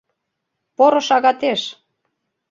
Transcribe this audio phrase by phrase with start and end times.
[0.75, 1.61] Поро шагатеш!